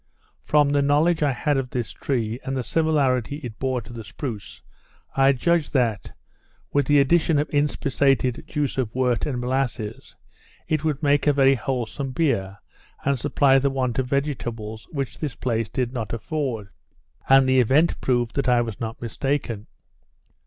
From 0.41 0.69
the 0.71 0.81
knowledge 0.81 1.21
I 1.21 1.31
had 1.31 1.57
of 1.57 1.69
this 1.69 1.91
tree, 1.91 2.39
and 2.43 2.57
the 2.57 2.63
similarity 2.63 3.35
it 3.43 3.59
bore 3.59 3.81
to 3.83 3.93
the 3.93 4.03
spruce, 4.03 4.63
I 5.15 5.31
judged 5.31 5.73
that, 5.73 6.13
with 6.73 6.87
the 6.87 6.99
addition 6.99 7.37
of 7.37 7.47
inspissated 7.51 8.45
juice 8.47 8.79
of 8.79 8.95
wort 8.95 9.27
and 9.27 9.39
molasses, 9.39 10.15
it 10.67 10.83
would 10.83 11.03
make 11.03 11.27
a 11.27 11.33
very 11.33 11.53
wholesome 11.53 12.13
beer, 12.13 12.57
and 13.05 13.19
supply 13.19 13.59
the 13.59 13.69
want 13.69 13.99
of 13.99 14.07
vegetables, 14.07 14.87
which 14.91 15.19
this 15.19 15.35
place 15.35 15.69
did 15.69 15.93
not 15.93 16.13
afford; 16.13 16.69
and 17.29 17.47
the 17.47 17.59
event 17.59 18.01
proved 18.01 18.33
that 18.37 18.49
I 18.49 18.59
was 18.61 18.79
not 18.79 18.99
mistaken. 19.03 19.67